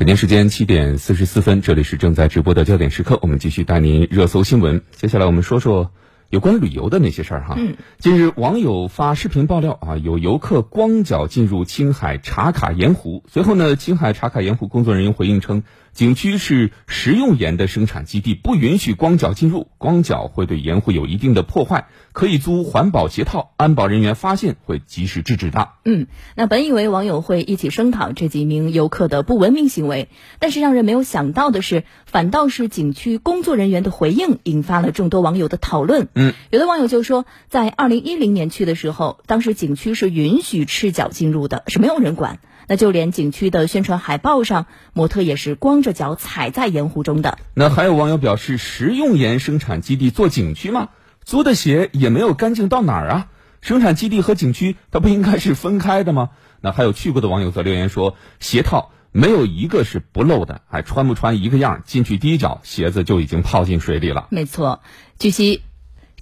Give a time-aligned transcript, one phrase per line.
[0.00, 4.80] 北京时间七点四十四分，这里是正在直播的焦点时刻，我们继续带您热搜新闻。
[4.92, 5.92] 接下来我们说说
[6.30, 7.56] 有关旅游的那些事儿哈。
[7.58, 15.64] 嗯，近日网友发视频爆料啊，有游客光脚进入青海茶卡盐湖，随后呢，青海茶卡盐湖工作人员回应称。
[15.92, 25.70] 景区是食用盐的生产基地，不允许光脚进入，光脚会对盐湖有一定的破坏，可以租环保鞋套，安保人员发现会及时制止的。
[25.84, 30.08] 嗯，那本以为网友会一起声讨这几名游客的不文明行为，
[30.38, 36.06] 但是让人没有想到的是，反倒是景区工作人员的回应引发了众多网友的讨论。
[36.14, 36.19] 嗯，
[36.50, 42.40] 有的网友就说，在二零一零年去的时候，当时景区是允许赤脚进入的，是没有人管。
[42.66, 47.38] 那就连景区的宣传海报上，模特也是光着脚踩在盐湖中的。
[47.54, 50.90] 那还有网友表示，食用盐生产基地做景区吗？
[51.24, 53.26] 租的鞋也没有干净到哪儿啊？
[53.60, 56.30] 生产基地和景区它不应该是分开的吗？
[56.60, 64.28] 那还有去过的网友则留言说，鞋套没有一个是不漏的，还穿不穿一个样，进去第一脚鞋子就已经泡进水里了。
[64.30, 64.80] 没错，
[65.18, 65.62] 据悉。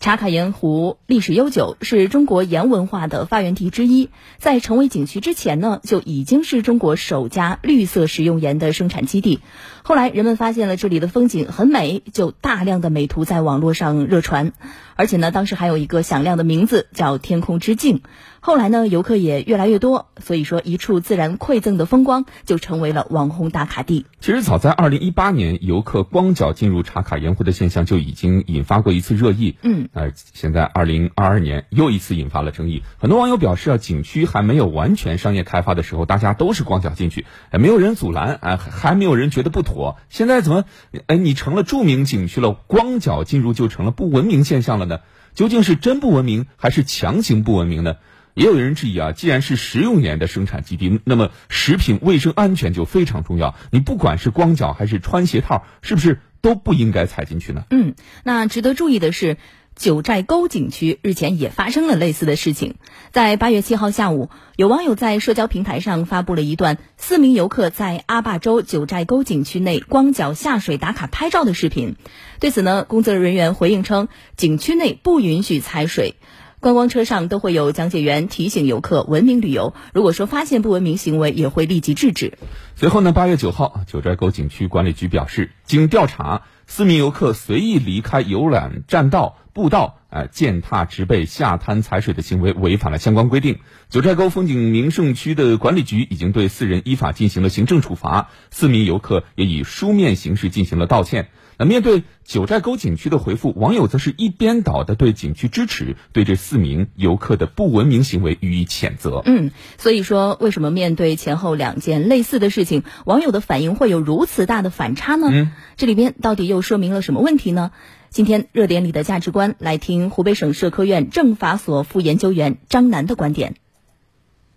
[0.00, 4.10] 茶卡盐湖历史悠久，是中国盐文化的发源地之一。
[4.38, 9.40] 在成为景区之前呢，就已经是中国首家绿色食用盐的生产基地。
[9.82, 14.52] 后来人们发现了这里的风景很美，就大量的美图在网络上热传。
[14.94, 18.02] 而且呢，当时还有一个响亮的名字叫“天空之镜”。
[18.40, 24.06] 后来呢，游客也越来越多，所以说一处自然馈赠的风光就成为了网红打卡地。
[24.20, 29.56] 其实早在二零一八年，游客光脚进入茶卡盐湖的现象就已经引发过一次热议。
[29.62, 32.83] 嗯，呃，现在二零二二年又一次引发了争议。
[32.98, 39.98] 很多网友表示啊，景区还没有完全商业开发的时候，大家都是光脚进去，没有人阻拦，啊，还没有人觉得不妥。
[40.08, 40.64] 现在怎么，
[41.06, 45.00] 哎，你成了著名景区了，光脚进入就成了不文明现象了呢？
[45.34, 47.97] 究竟是真不文明，还是强行不文明呢？
[48.34, 53.56] 也有人质疑啊，既然是食用盐的生产基地，那么食品卫生安全就非常重要。
[53.73, 57.64] 你不管是光脚还是穿鞋套，是不是都不应该踩进去呢？
[57.70, 59.39] 嗯，那值得注意的是，
[59.78, 62.74] 九寨沟景区日前也发生了类似的事情。
[63.12, 71.94] 在八月七号下午，有网友在社交平台上发布了一段四名游客在阿坝州九寨沟景区内光脚下水打卡拍照的视频。
[72.40, 76.17] 对此呢，工作人员回应称，景区内不允许踩水。
[76.61, 79.74] 观光车上都会有讲解员提醒游客文明旅游。
[79.95, 82.36] 如果说发现不文明行为，也会立即制止。
[82.74, 93.58] 随后呢，八月九号，九寨沟景区管理局表示，经调查，四名游客随意离开游览栈道、步道，呃，践踏植被、下滩踩水的行为违反了相关规定。
[93.91, 101.29] 九寨沟风景名胜区的管理局已经对四人依法进行了行政处罚，四名游客也以书面形式进行了道歉。
[101.61, 109.23] 那面对九寨沟景区的回复，网友则是一边倒的对景区支持，对这四名游客的不文明行为予以谴责。
[109.27, 115.29] 嗯，所以说，为什么面对前后两件类似的事情，网友的反应会有如此大的反差呢？
[115.33, 117.73] 嗯，这里边到底又说明了什么问题呢？
[118.11, 123.55] 今天热点里的价值观，来听湖北省社科院政法所副研究员张楠的观点。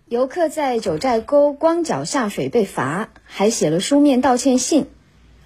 [0.08, 4.88] 游客在九寨沟光脚下水被罚，还写了书面道歉信。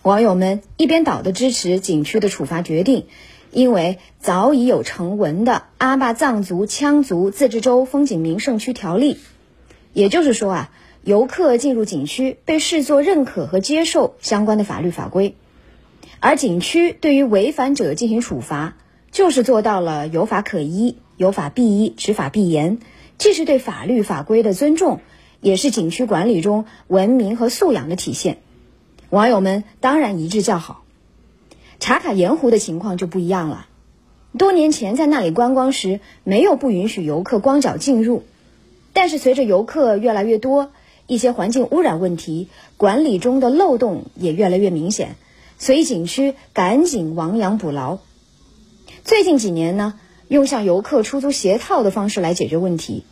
[0.01, 3.07] 网友们一边倒的支持景区的处罚决定，
[3.51, 9.15] 因为早已有成文的《阿坝藏族羌族自治州风景名胜区条例》，
[9.93, 10.71] 也就是说啊，
[11.03, 15.35] 游客进入景区被视作认可和接受相关的法律法规，
[16.19, 18.75] 而景区对于违反者进行处罚，
[19.11, 22.79] 就是做到了有法可依、有法必依、执法必严，
[23.17, 24.99] 既是对法律法规的尊重，
[25.41, 28.37] 也是景区管理中文明和素养的体现。
[29.09, 30.83] 网友们当然一致叫好。
[31.79, 33.67] 茶卡盐湖的情况就不一样了。
[34.37, 38.23] 多年前在那里观光时，没有不允许游客光脚进入，
[38.93, 40.71] 但是随着游客越来越多，
[41.07, 45.15] 一些环境污染问题、管理中的漏洞也越来越明显，
[45.57, 47.99] 所以景区赶紧亡羊补牢。
[49.03, 53.03] 最近几年呢，用向游客出租鞋套的方式来解决问题。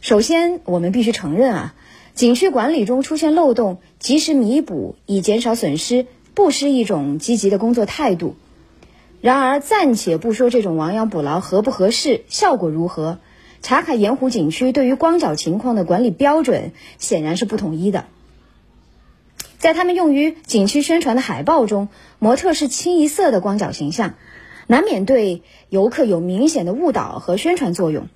[0.00, 1.74] 首先，我们必须承认啊。
[2.14, 8.36] 景区管理中出现漏洞，及时弥补以减少损失，不失一种积极的工作态度。
[9.22, 13.18] 然而，暂且不说这种亡羊补牢合不合适，效果如何，
[13.62, 18.04] 茶卡盐湖景区对于光脚情况的管理标准显然是不统一的。
[19.62, 21.86] 在他们用于景区宣传的海报中，
[22.18, 24.14] 模特是清一色的光脚形象，
[24.66, 28.08] 难免对游客有明显的误导和宣传作用。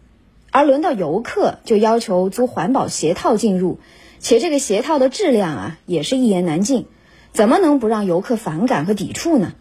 [0.51, 3.79] 而轮到游客，就要求租环保鞋套进入，
[4.19, 6.87] 且这个鞋套的质量啊，也是一言难尽，
[7.31, 9.53] 怎么能不让游客反感和抵触呢？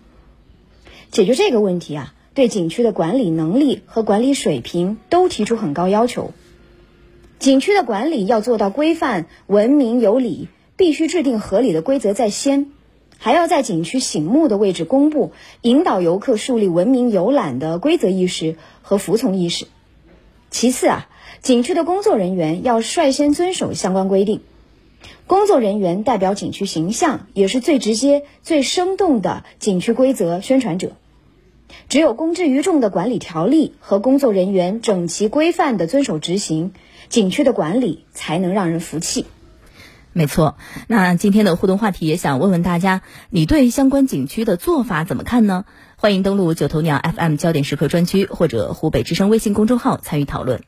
[1.12, 6.32] 解决这个问题啊，对景区的管理能力和管理水平都提出很高要求。
[7.38, 12.72] 景区的管理要做到规范、文明、有礼，必须制定合理的规则在先，
[13.18, 15.31] 还要在景区醒目的位置公布，
[15.62, 19.68] 引导游客树立文明游览的规则意识和服从意识。
[20.51, 21.10] 其次啊，
[21.42, 24.42] 景区的工作人员要率先遵守相关规定。
[25.27, 30.92] 工作人员代表景区形象，也是最直接、最生动的景区规则宣传者。
[31.89, 36.74] 只有公之于众的管理条例和工作人员整齐规范的遵守执行，
[37.10, 39.25] 景区的管理才能让人服气。
[40.17, 40.56] 没错，
[40.88, 45.65] 那今天的互动话题也想问问大家，你对相关景区的做法怎么看呢？
[45.97, 50.62] 欢迎登录九头鸟 FM 焦点时刻专区或者湖北之声微信公众号参与讨论。